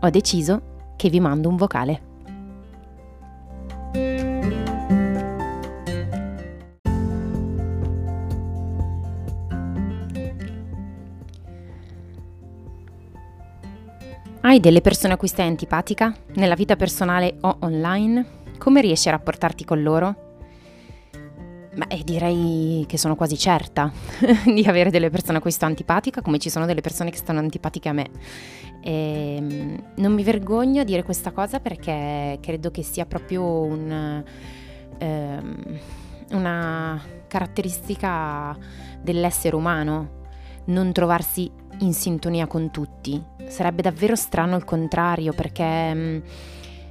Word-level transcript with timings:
ho 0.00 0.10
deciso 0.10 0.94
che 0.96 1.08
vi 1.08 1.20
mando 1.20 1.48
un 1.48 1.56
vocale. 1.56 2.00
Hai 14.40 14.60
delle 14.60 14.80
persone 14.80 15.14
a 15.14 15.16
cui 15.16 15.26
stai 15.26 15.48
antipatica, 15.48 16.14
nella 16.34 16.54
vita 16.54 16.76
personale 16.76 17.36
o 17.40 17.56
online? 17.62 18.44
Come 18.58 18.80
riesci 18.80 19.08
a 19.08 19.10
rapportarti 19.10 19.64
con 19.64 19.82
loro? 19.82 20.25
Beh, 21.76 22.04
direi 22.04 22.86
che 22.88 22.96
sono 22.96 23.14
quasi 23.14 23.36
certa 23.36 23.92
di 24.46 24.64
avere 24.64 24.88
delle 24.88 25.10
persone 25.10 25.36
a 25.36 25.40
cui 25.42 25.50
sto 25.50 25.66
antipatica, 25.66 26.22
come 26.22 26.38
ci 26.38 26.48
sono 26.48 26.64
delle 26.64 26.80
persone 26.80 27.10
che 27.10 27.18
stanno 27.18 27.38
antipatiche 27.40 27.90
a 27.90 27.92
me. 27.92 28.08
E 28.80 29.36
ehm, 29.36 29.82
non 29.96 30.14
mi 30.14 30.22
vergogno 30.22 30.80
a 30.80 30.84
dire 30.84 31.02
questa 31.02 31.32
cosa 31.32 31.60
perché 31.60 32.38
credo 32.40 32.70
che 32.70 32.82
sia 32.82 33.04
proprio 33.04 33.42
un, 33.44 34.24
ehm, 34.96 35.78
una 36.30 37.02
caratteristica 37.28 38.56
dell'essere 39.02 39.54
umano 39.54 40.24
non 40.66 40.92
trovarsi 40.92 41.50
in 41.80 41.92
sintonia 41.92 42.46
con 42.46 42.70
tutti. 42.70 43.22
Sarebbe 43.48 43.82
davvero 43.82 44.16
strano 44.16 44.56
il 44.56 44.64
contrario 44.64 45.34
perché 45.34 45.92
mh, 45.92 45.98
mm, 45.98 46.18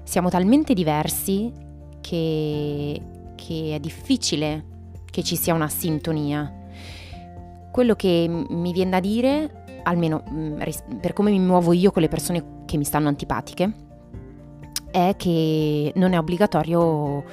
siamo 0.03 0.29
talmente 0.29 0.75
diversi 0.75 1.51
che, 2.01 3.01
che 3.33 3.73
è 3.73 3.79
difficile 3.79 4.73
che 5.15 5.23
ci 5.23 5.37
sia 5.37 5.53
una 5.53 5.69
sintonia. 5.69 6.53
Quello 7.71 7.95
che 7.95 8.27
mi 8.27 8.73
viene 8.73 8.89
da 8.89 8.99
dire, 8.99 9.63
almeno 9.83 10.21
per 10.99 11.13
come 11.13 11.31
mi 11.31 11.39
muovo 11.39 11.71
io 11.71 11.91
con 11.91 12.01
le 12.01 12.09
persone 12.09 12.63
che 12.65 12.75
mi 12.75 12.83
stanno 12.83 13.07
antipatiche, 13.07 13.73
è 14.91 15.13
che 15.15 15.93
non 15.95 16.11
è 16.11 16.17
obbligatorio 16.17 17.23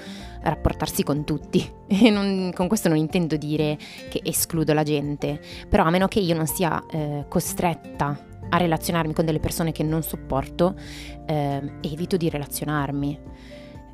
rapportarsi 0.43 1.03
con 1.03 1.25
tutti. 1.25 1.69
Non, 2.13 2.53
con 2.55 2.69
questo 2.69 2.89
non 2.89 2.97
intendo 2.97 3.37
dire 3.37 3.77
che 4.09 4.21
escludo 4.23 4.73
la 4.73 4.85
gente, 4.85 5.41
però 5.69 5.83
a 5.83 5.91
meno 5.91 6.07
che 6.07 6.21
io 6.21 6.37
non 6.37 6.47
sia 6.47 6.85
eh, 6.89 7.25
costretta 7.27 8.17
a 8.49 8.57
relazionarmi 8.57 9.13
con 9.13 9.25
delle 9.25 9.41
persone 9.41 9.73
che 9.73 9.83
non 9.83 10.05
sopporto, 10.05 10.77
eh, 11.27 11.73
evito 11.81 12.17
di 12.17 12.31
relazionarmi. 12.31 13.19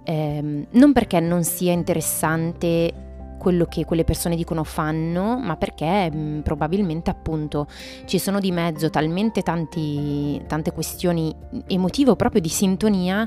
Eh, 0.04 0.66
non 0.70 0.92
perché 0.92 1.20
non 1.20 1.42
sia 1.42 1.72
interessante 1.72 3.06
quello 3.38 3.64
che 3.64 3.84
quelle 3.84 4.04
persone 4.04 4.36
dicono 4.36 4.64
fanno, 4.64 5.38
ma 5.38 5.56
perché 5.56 6.10
mh, 6.10 6.18
mm, 6.18 6.40
probabilmente 6.40 7.10
appunto 7.10 7.66
ci 8.04 8.18
sono 8.18 8.40
di 8.40 8.50
mezzo 8.52 8.90
talmente 8.90 9.42
tanti, 9.42 10.40
tante 10.46 10.72
questioni 10.72 11.34
emotive 11.68 12.10
o 12.10 12.16
proprio 12.16 12.40
di 12.40 12.48
sintonia 12.48 13.26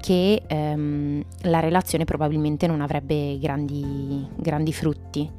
che 0.00 0.42
ehm, 0.46 1.22
la 1.42 1.60
relazione 1.60 2.04
probabilmente 2.04 2.66
non 2.66 2.80
avrebbe 2.80 3.38
grandi, 3.38 4.26
grandi 4.36 4.72
frutti. 4.72 5.30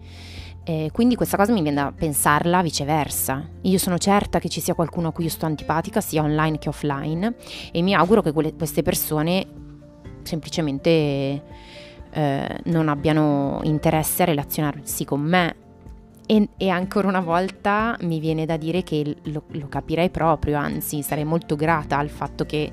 Eh, 0.64 0.90
quindi 0.94 1.16
questa 1.16 1.38
cosa 1.38 1.52
mi 1.52 1.62
viene 1.62 1.82
da 1.82 1.92
pensarla 1.96 2.62
viceversa. 2.62 3.44
Io 3.62 3.78
sono 3.80 3.98
certa 3.98 4.40
che 4.40 4.48
ci 4.48 4.62
sia 4.62 4.76
qualcuno 4.76 5.08
a 5.08 5.12
cui 5.12 5.24
io 5.24 5.30
sto 5.32 5.48
antipatica, 5.48 6.02
sia 6.02 6.22
online 6.22 6.60
che 6.60 6.70
offline, 6.70 7.36
e 7.72 7.82
mi 7.82 7.96
auguro 7.96 8.22
che 8.22 8.32
quelle, 8.32 8.54
queste 8.54 8.84
persone 8.84 9.48
semplicemente 10.24 11.42
eh, 12.12 12.60
non 12.66 12.90
abbiano 12.90 13.60
interesse 13.64 14.24
a 14.24 14.26
relazionarsi 14.26 15.06
con 15.06 15.22
me. 15.22 15.56
E, 16.26 16.50
e, 16.56 16.70
ancora 16.70 17.08
una 17.08 17.20
volta 17.20 17.98
mi 18.02 18.20
viene 18.20 18.46
da 18.46 18.56
dire 18.56 18.84
che 18.84 19.18
lo, 19.24 19.44
lo, 19.48 19.68
capirei 19.68 20.10
proprio, 20.10 20.58
anzi 20.58 21.02
sarei 21.02 21.26
molto 21.26 21.56
grata 21.56 21.98
al 21.98 22.10
fatto 22.10 22.46
che 22.46 22.72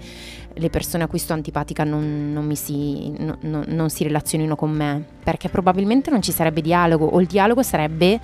le 0.53 0.71
persone 0.71 1.04
a 1.04 1.06
cui 1.09 1.19
sto 1.19 1.32
antipatica 1.32 1.82
non, 1.82 2.32
non, 2.32 2.54
si, 2.54 3.10
no, 3.19 3.38
no, 3.41 3.65
non 3.66 3.91
si, 3.91 4.04
relazionino 4.04 4.54
con 4.54 4.71
me, 4.71 5.04
perché 5.22 5.49
probabilmente 5.49 6.10
non 6.10 6.22
ci 6.22 6.31
sarebbe 6.31 6.60
dialogo 6.60 7.06
o 7.06 7.20
il 7.20 7.26
dialogo 7.26 7.62
sarebbe 7.62 8.20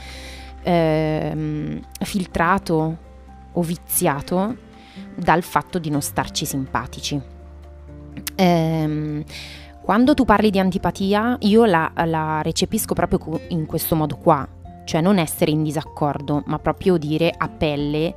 eh, 0.63 1.81
filtrato 2.01 2.99
o 3.53 3.63
viziato 3.63 4.57
dal 5.15 5.43
fatto 5.43 5.79
di 5.79 5.91
non 5.91 6.03
starci 6.03 6.45
simpatici. 6.45 7.21
Ehm, 8.37 9.25
quando 9.85 10.15
tu 10.15 10.25
parli 10.25 10.49
di 10.49 10.59
antipatia, 10.59 11.37
io 11.41 11.67
la, 11.67 11.93
la 12.07 12.41
recepisco 12.41 12.95
proprio 12.95 13.39
in 13.49 13.67
questo 13.67 13.95
modo 13.95 14.17
qua, 14.17 14.49
cioè 14.87 15.03
non 15.03 15.19
essere 15.19 15.51
in 15.51 15.63
disaccordo, 15.63 16.43
ma 16.47 16.59
proprio 16.59 16.97
dire 16.97 17.31
a 17.37 17.51
pelle 17.51 18.15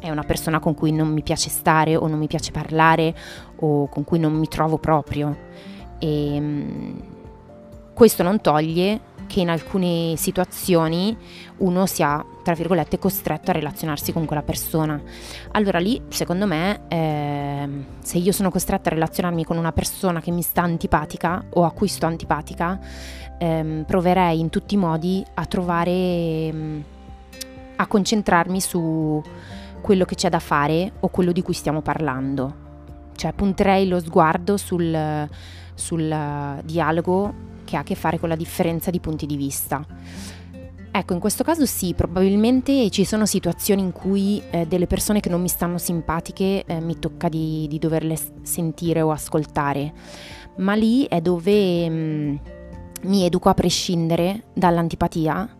è 0.00 0.10
una 0.10 0.24
persona 0.24 0.58
con 0.58 0.74
cui 0.74 0.90
non 0.90 1.12
mi 1.12 1.22
piace 1.22 1.48
stare 1.48 1.94
o 1.94 2.08
non 2.08 2.18
mi 2.18 2.26
piace 2.26 2.50
parlare 2.50 3.14
o 3.60 3.88
con 3.88 4.02
cui 4.02 4.18
non 4.18 4.32
mi 4.32 4.48
trovo 4.48 4.78
proprio. 4.78 5.36
E 6.00 6.34
ehm, 6.34 7.02
questo 7.94 8.24
non 8.24 8.40
toglie 8.40 9.00
che 9.28 9.38
in 9.40 9.50
alcune 9.50 10.14
situazioni 10.16 11.16
uno 11.58 11.86
sia, 11.86 12.24
tra 12.42 12.54
virgolette, 12.54 12.98
costretto 12.98 13.50
a 13.50 13.54
relazionarsi 13.54 14.12
con 14.12 14.24
quella 14.24 14.42
persona. 14.42 15.00
Allora 15.52 15.78
lì, 15.78 16.02
secondo 16.08 16.46
me, 16.46 16.80
eh, 16.88 17.68
se 18.02 18.18
io 18.18 18.32
sono 18.32 18.50
costretta 18.50 18.90
a 18.90 18.94
relazionarmi 18.94 19.44
con 19.44 19.56
una 19.56 19.70
persona 19.70 20.20
che 20.20 20.32
mi 20.32 20.42
sta 20.42 20.62
antipatica 20.62 21.44
o 21.50 21.64
a 21.64 21.70
cui 21.70 21.86
sto 21.86 22.06
antipatica, 22.06 22.80
eh, 23.38 23.84
proverei 23.86 24.40
in 24.40 24.50
tutti 24.50 24.74
i 24.74 24.78
modi 24.78 25.24
a 25.34 25.44
trovare, 25.44 25.90
eh, 25.90 26.82
a 27.76 27.86
concentrarmi 27.86 28.60
su 28.60 29.22
quello 29.80 30.04
che 30.04 30.16
c'è 30.16 30.28
da 30.28 30.40
fare 30.40 30.92
o 31.00 31.08
quello 31.08 31.30
di 31.30 31.42
cui 31.42 31.54
stiamo 31.54 31.82
parlando. 31.82 32.66
Cioè 33.14 33.32
punterei 33.32 33.86
lo 33.86 34.00
sguardo 34.00 34.56
sul, 34.56 35.28
sul 35.74 36.60
dialogo 36.64 37.46
che 37.68 37.76
ha 37.76 37.80
a 37.80 37.84
che 37.84 37.94
fare 37.94 38.18
con 38.18 38.30
la 38.30 38.36
differenza 38.36 38.90
di 38.90 38.98
punti 38.98 39.26
di 39.26 39.36
vista. 39.36 39.84
Ecco, 40.90 41.12
in 41.12 41.20
questo 41.20 41.44
caso 41.44 41.66
sì, 41.66 41.92
probabilmente 41.92 42.88
ci 42.88 43.04
sono 43.04 43.26
situazioni 43.26 43.82
in 43.82 43.92
cui 43.92 44.42
eh, 44.50 44.66
delle 44.66 44.86
persone 44.86 45.20
che 45.20 45.28
non 45.28 45.42
mi 45.42 45.48
stanno 45.48 45.76
simpatiche 45.76 46.64
eh, 46.64 46.80
mi 46.80 46.98
tocca 46.98 47.28
di, 47.28 47.66
di, 47.68 47.78
doverle 47.78 48.16
sentire 48.42 49.02
o 49.02 49.10
ascoltare, 49.10 49.92
ma 50.56 50.72
lì 50.74 51.04
è 51.04 51.20
dove 51.20 51.88
mh, 51.88 51.94
mm, 51.94 52.36
mi 53.02 53.24
educo 53.24 53.50
a 53.50 53.54
prescindere 53.54 54.44
dall'antipatia 54.54 55.56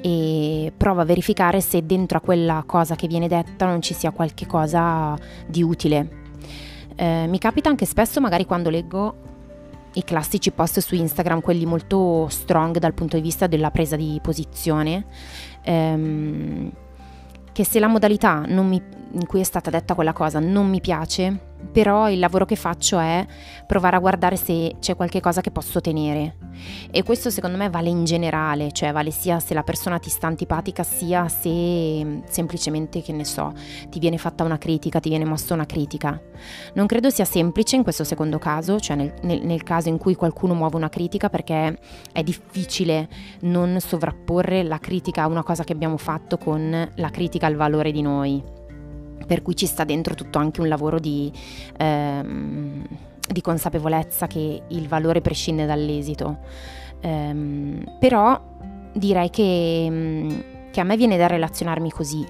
e 0.00 0.72
provo 0.76 1.00
a 1.00 1.04
verificare 1.04 1.60
se 1.60 1.86
dentro 1.86 2.18
a 2.18 2.20
quella 2.20 2.64
cosa 2.66 2.96
che 2.96 3.06
viene 3.06 3.28
detta 3.28 3.66
non 3.66 3.80
ci 3.80 3.94
sia 3.94 4.10
qualche 4.10 4.46
cosa 4.46 5.16
di 5.46 5.62
utile. 5.62 6.20
Eh, 6.96 7.26
mi 7.28 7.38
capita 7.38 7.68
anche 7.68 7.86
spesso, 7.86 8.20
magari 8.20 8.44
quando 8.44 8.68
leggo 8.68 9.30
i 9.94 10.04
classici 10.04 10.50
post 10.50 10.80
su 10.80 10.94
Instagram, 10.94 11.40
quelli 11.40 11.66
molto 11.66 12.28
strong 12.28 12.78
dal 12.78 12.94
punto 12.94 13.16
di 13.16 13.22
vista 13.22 13.46
della 13.46 13.70
presa 13.70 13.96
di 13.96 14.18
posizione, 14.22 15.04
ehm, 15.62 16.70
che 17.52 17.64
se 17.64 17.78
la 17.78 17.88
modalità 17.88 18.44
mi, 18.68 18.82
in 19.12 19.26
cui 19.26 19.40
è 19.40 19.44
stata 19.44 19.70
detta 19.70 19.94
quella 19.94 20.12
cosa 20.12 20.38
non 20.40 20.68
mi 20.68 20.80
piace, 20.80 21.51
però 21.70 22.10
il 22.10 22.18
lavoro 22.18 22.44
che 22.44 22.56
faccio 22.56 22.98
è 22.98 23.26
provare 23.66 23.96
a 23.96 24.00
guardare 24.00 24.36
se 24.36 24.76
c'è 24.80 24.94
qualche 24.96 25.20
cosa 25.20 25.40
che 25.40 25.50
posso 25.50 25.80
tenere. 25.80 26.36
E 26.90 27.02
questo 27.02 27.30
secondo 27.30 27.56
me 27.56 27.70
vale 27.70 27.88
in 27.88 28.04
generale, 28.04 28.72
cioè 28.72 28.92
vale 28.92 29.10
sia 29.10 29.40
se 29.40 29.54
la 29.54 29.62
persona 29.62 29.98
ti 29.98 30.10
sta 30.10 30.26
antipatica, 30.26 30.82
sia 30.82 31.28
se 31.28 32.22
semplicemente, 32.26 33.02
che 33.02 33.12
ne 33.12 33.24
so, 33.24 33.52
ti 33.88 33.98
viene 33.98 34.18
fatta 34.18 34.44
una 34.44 34.58
critica, 34.58 35.00
ti 35.00 35.08
viene 35.08 35.24
mossa 35.24 35.54
una 35.54 35.66
critica. 35.66 36.20
Non 36.74 36.86
credo 36.86 37.10
sia 37.10 37.24
semplice 37.24 37.76
in 37.76 37.82
questo 37.82 38.04
secondo 38.04 38.38
caso, 38.38 38.78
cioè 38.78 38.96
nel, 38.96 39.14
nel, 39.22 39.44
nel 39.44 39.62
caso 39.62 39.88
in 39.88 39.98
cui 39.98 40.14
qualcuno 40.14 40.54
muove 40.54 40.76
una 40.76 40.88
critica, 40.88 41.30
perché 41.30 41.78
è 42.12 42.22
difficile 42.22 43.08
non 43.40 43.78
sovrapporre 43.80 44.62
la 44.62 44.78
critica 44.78 45.22
a 45.22 45.26
una 45.26 45.42
cosa 45.42 45.64
che 45.64 45.72
abbiamo 45.72 45.96
fatto 45.96 46.36
con 46.36 46.90
la 46.94 47.10
critica 47.10 47.46
al 47.46 47.56
valore 47.56 47.92
di 47.92 48.02
noi 48.02 48.60
per 49.26 49.42
cui 49.42 49.56
ci 49.56 49.66
sta 49.66 49.84
dentro 49.84 50.14
tutto 50.14 50.38
anche 50.38 50.60
un 50.60 50.68
lavoro 50.68 50.98
di, 50.98 51.30
ehm, 51.78 52.86
di 53.28 53.40
consapevolezza 53.40 54.26
che 54.26 54.62
il 54.68 54.88
valore 54.88 55.20
prescinde 55.20 55.66
dall'esito. 55.66 56.38
Um, 57.02 57.84
però 57.98 58.40
direi 58.92 59.30
che 59.30 59.86
um, 59.90 60.44
che 60.72 60.80
a 60.80 60.84
me 60.84 60.96
viene 60.96 61.16
da 61.16 61.28
relazionarmi 61.28 61.90
così. 61.90 62.26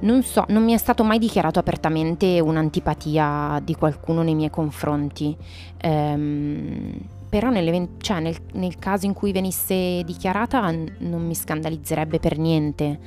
Non 0.00 0.24
so, 0.24 0.44
non 0.48 0.64
mi 0.64 0.72
è 0.72 0.78
stato 0.78 1.04
mai 1.04 1.20
dichiarato 1.20 1.60
apertamente 1.60 2.40
un'antipatia 2.40 3.60
di 3.62 3.76
qualcuno 3.76 4.22
nei 4.22 4.34
miei 4.34 4.50
confronti. 4.50 5.36
Ehm, 5.76 6.92
però 7.28 7.52
cioè 7.98 8.20
nel, 8.20 8.36
nel, 8.54 8.78
caso 8.78 9.06
in 9.06 9.12
cui 9.12 9.32
venisse 9.32 10.02
dichiarata 10.04 10.70
non 10.70 11.26
mi 11.26 11.34
scandalizzerebbe 11.34 12.18
per 12.18 12.38
niente, 12.38 12.98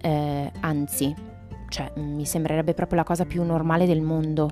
eh, 0.00 0.52
anzi, 0.60 1.14
cioè, 1.68 1.92
mi 1.96 2.24
sembrerebbe 2.24 2.74
proprio 2.74 2.98
la 2.98 3.04
cosa 3.04 3.24
più 3.24 3.42
normale 3.44 3.86
del 3.86 4.00
mondo. 4.00 4.50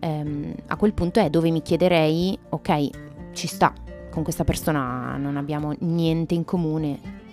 Eh, 0.00 0.54
a 0.66 0.76
quel 0.76 0.92
punto 0.92 1.20
è 1.20 1.30
dove 1.30 1.50
mi 1.50 1.62
chiederei, 1.62 2.38
ok, 2.48 2.88
ci 3.32 3.46
sta, 3.46 3.72
con 4.10 4.22
questa 4.22 4.44
persona 4.44 5.16
non 5.16 5.36
abbiamo 5.36 5.74
niente 5.80 6.34
in 6.34 6.44
comune, 6.44 7.24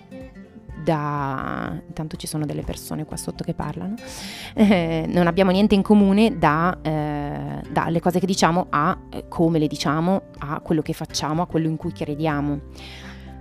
da... 0.84 1.80
intanto 1.86 2.16
ci 2.16 2.26
sono 2.26 2.44
delle 2.44 2.62
persone 2.62 3.06
qua 3.06 3.16
sotto 3.16 3.42
che 3.42 3.54
parlano, 3.54 3.94
eh, 4.54 5.06
non 5.08 5.26
abbiamo 5.26 5.50
niente 5.50 5.74
in 5.74 5.82
comune 5.82 6.36
da, 6.36 6.78
eh, 6.82 7.62
dalle 7.70 8.00
cose 8.00 8.20
che 8.20 8.26
diciamo 8.26 8.66
a 8.68 8.96
eh, 9.10 9.24
come 9.28 9.58
le 9.58 9.66
diciamo, 9.66 10.22
a 10.38 10.60
quello 10.60 10.82
che 10.82 10.92
facciamo, 10.92 11.42
a 11.42 11.46
quello 11.46 11.68
in 11.68 11.76
cui 11.76 11.92
crediamo. 11.92 12.60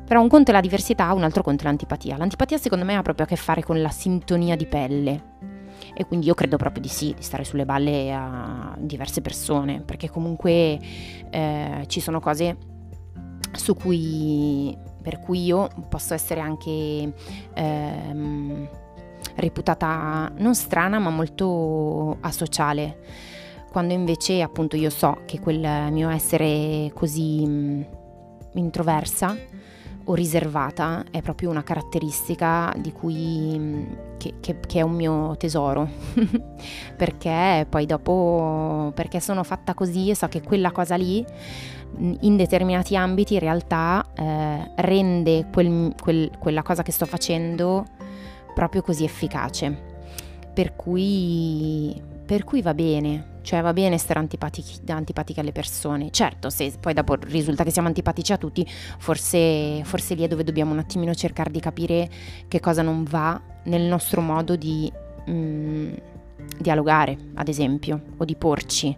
Però 0.05 0.21
un 0.21 0.27
conto 0.27 0.51
è 0.51 0.53
la 0.53 0.61
diversità, 0.61 1.11
un 1.13 1.23
altro 1.23 1.43
conto 1.43 1.63
è 1.63 1.65
l'antipatia. 1.65 2.17
L'antipatia 2.17 2.57
secondo 2.57 2.85
me 2.85 2.95
ha 2.95 3.01
proprio 3.01 3.25
a 3.25 3.27
che 3.27 3.35
fare 3.35 3.63
con 3.63 3.81
la 3.81 3.89
sintonia 3.89 4.55
di 4.55 4.65
pelle. 4.65 5.23
E 5.93 6.05
quindi 6.05 6.27
io 6.27 6.33
credo 6.33 6.57
proprio 6.57 6.81
di 6.81 6.87
sì, 6.87 7.13
di 7.15 7.23
stare 7.23 7.43
sulle 7.43 7.65
balle 7.65 8.13
a 8.13 8.75
diverse 8.77 9.21
persone, 9.21 9.81
perché 9.81 10.09
comunque 10.09 10.79
eh, 11.29 11.83
ci 11.87 11.99
sono 11.99 12.19
cose 12.19 12.57
su 13.55 13.75
cui 13.75 14.75
per 15.03 15.19
cui 15.19 15.43
io 15.43 15.67
posso 15.89 16.13
essere 16.13 16.39
anche 16.39 17.13
ehm, 17.53 18.69
reputata 19.35 20.31
non 20.37 20.55
strana 20.55 20.97
ma 20.97 21.09
molto 21.09 22.17
asociale. 22.21 22.99
Quando 23.69 23.93
invece 23.93 24.41
appunto 24.41 24.75
io 24.75 24.89
so 24.89 25.21
che 25.25 25.39
quel 25.39 25.91
mio 25.91 26.09
essere 26.09 26.91
così 26.93 27.45
mh, 27.45 27.87
introversa 28.53 29.35
o 30.05 30.13
riservata 30.13 31.05
è 31.11 31.21
proprio 31.21 31.49
una 31.49 31.63
caratteristica 31.63 32.73
di 32.77 32.91
cui 32.91 33.87
che, 34.17 34.35
che, 34.39 34.59
che 34.59 34.79
è 34.79 34.81
un 34.81 34.93
mio 34.93 35.35
tesoro 35.37 35.87
perché 36.97 37.65
poi 37.69 37.85
dopo 37.85 38.91
perché 38.95 39.19
sono 39.19 39.43
fatta 39.43 39.73
così 39.73 40.09
e 40.09 40.15
so 40.15 40.27
che 40.27 40.41
quella 40.41 40.71
cosa 40.71 40.95
lì 40.95 41.25
in 41.97 42.35
determinati 42.35 42.95
ambiti 42.95 43.35
in 43.35 43.39
realtà 43.39 44.05
eh, 44.15 44.71
rende 44.77 45.47
quel, 45.51 45.93
quel, 45.99 46.31
quella 46.39 46.63
cosa 46.63 46.83
che 46.83 46.91
sto 46.91 47.05
facendo 47.05 47.85
proprio 48.53 48.81
così 48.81 49.03
efficace. 49.03 49.91
Per 50.53 50.75
cui, 50.75 51.99
per 52.25 52.43
cui 52.43 52.61
va 52.61 52.73
bene, 52.73 53.32
cioè 53.43 53.61
va 53.61 53.73
bene 53.73 53.95
essere 53.95 54.19
antipatiche 54.19 55.39
alle 55.39 55.51
persone. 55.51 56.09
Certo, 56.09 56.49
se 56.49 56.73
poi 56.79 56.93
dopo 56.93 57.15
risulta 57.15 57.63
che 57.63 57.71
siamo 57.71 57.87
antipatici 57.87 58.33
a 58.33 58.37
tutti, 58.37 58.65
forse, 58.97 59.83
forse 59.83 60.15
lì 60.15 60.23
è 60.23 60.27
dove 60.27 60.43
dobbiamo 60.43 60.71
un 60.71 60.79
attimino 60.79 61.13
cercare 61.13 61.51
di 61.51 61.59
capire 61.59 62.09
che 62.47 62.59
cosa 62.59 62.81
non 62.81 63.03
va 63.03 63.39
nel 63.65 63.83
nostro 63.83 64.21
modo 64.21 64.55
di 64.55 64.91
mm, 65.29 65.93
dialogare, 66.57 67.17
ad 67.35 67.47
esempio, 67.47 68.01
o 68.17 68.25
di 68.25 68.35
porci. 68.35 68.97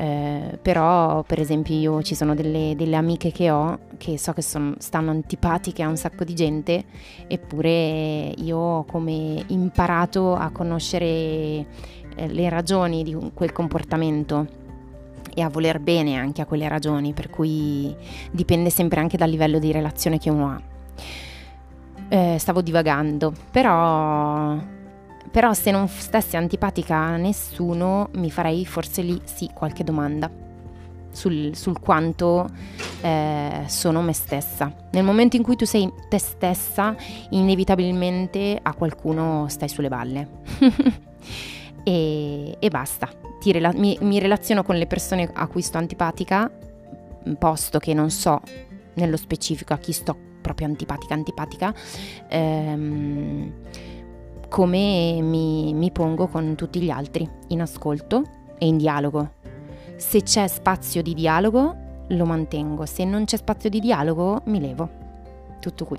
Eh, 0.00 0.56
però 0.62 1.24
per 1.24 1.40
esempio 1.40 1.74
io 1.74 2.02
ci 2.04 2.14
sono 2.14 2.36
delle, 2.36 2.74
delle 2.76 2.94
amiche 2.94 3.32
che 3.32 3.50
ho 3.50 3.80
che 3.96 4.16
so 4.16 4.32
che 4.32 4.42
son, 4.42 4.76
stanno 4.78 5.10
antipatiche 5.10 5.82
a 5.82 5.88
un 5.88 5.96
sacco 5.96 6.22
di 6.22 6.36
gente 6.36 6.84
eppure 7.26 8.32
io 8.36 8.56
ho 8.56 8.84
come 8.84 9.42
imparato 9.48 10.36
a 10.36 10.50
conoscere 10.50 11.66
eh, 12.18 12.28
le 12.28 12.48
ragioni 12.48 13.02
di 13.02 13.16
quel 13.32 13.52
comportamento 13.52 14.46
e 15.34 15.42
a 15.42 15.48
voler 15.48 15.78
bene 15.78 16.16
anche 16.16 16.42
a 16.42 16.46
quelle 16.46 16.68
ragioni 16.68 17.12
per 17.12 17.30
cui 17.30 17.94
dipende 18.30 18.70
sempre 18.70 19.00
anche 19.00 19.16
dal 19.16 19.30
livello 19.30 19.58
di 19.58 19.70
relazione 19.70 20.18
che 20.18 20.30
uno 20.30 20.48
ha 20.48 20.60
eh, 22.08 22.38
stavo 22.38 22.60
divagando 22.60 23.32
però 23.50 24.56
però 25.30 25.52
se 25.52 25.70
non 25.70 25.86
stessi 25.88 26.36
antipatica 26.36 26.96
a 26.96 27.16
nessuno 27.16 28.08
mi 28.14 28.30
farei 28.30 28.66
forse 28.66 29.02
lì 29.02 29.20
sì 29.24 29.50
qualche 29.54 29.84
domanda 29.84 30.46
sul, 31.10 31.54
sul 31.54 31.78
quanto 31.80 32.48
eh, 33.00 33.64
sono 33.66 34.02
me 34.02 34.12
stessa. 34.12 34.72
Nel 34.92 35.04
momento 35.04 35.36
in 35.36 35.42
cui 35.42 35.56
tu 35.56 35.64
sei 35.64 35.90
te 36.08 36.18
stessa, 36.18 36.94
inevitabilmente 37.30 38.58
a 38.60 38.72
qualcuno 38.74 39.46
stai 39.48 39.68
sulle 39.68 39.88
balle. 39.88 40.28
e, 41.88 42.56
e, 42.58 42.68
basta. 42.68 43.08
Rela- 43.42 43.72
mi, 43.72 43.96
mi 44.02 44.18
relaziono 44.18 44.62
con 44.62 44.76
le 44.76 44.86
persone 44.86 45.30
a 45.32 45.46
cui 45.46 45.62
sto 45.62 45.78
antipatica, 45.78 46.50
posto 47.38 47.78
che 47.78 47.94
non 47.94 48.10
so 48.10 48.42
nello 48.94 49.16
specifico 49.16 49.72
a 49.72 49.78
chi 49.78 49.92
sto 49.92 50.14
proprio 50.42 50.66
antipatica, 50.66 51.14
antipatica. 51.14 51.74
Ehm, 52.28 53.52
come 54.50 55.20
mi, 55.22 55.72
mi 55.72 55.90
pongo 55.90 56.26
con 56.26 56.54
tutti 56.56 56.78
gli 56.80 56.90
altri, 56.90 57.26
in 57.48 57.62
ascolto 57.62 58.22
e 58.58 58.66
in 58.66 58.76
dialogo. 58.76 59.36
Se 59.96 60.22
c'è 60.22 60.46
spazio 60.46 61.00
di 61.02 61.14
dialogo, 61.14 61.74
lo 62.08 62.26
mantengo, 62.26 62.84
se 62.84 63.04
non 63.04 63.24
c'è 63.24 63.38
spazio 63.38 63.70
di 63.70 63.80
dialogo, 63.80 64.42
mi 64.44 64.60
levo. 64.60 64.90
Tutto 65.58 65.86
qui. 65.86 65.98